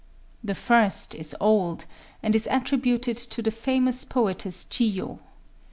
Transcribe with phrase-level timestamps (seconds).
[0.43, 1.85] The first is old,
[2.23, 5.19] and is attributed to the famous poetess Chiyo.